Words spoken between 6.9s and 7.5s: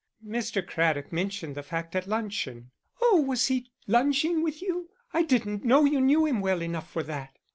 that."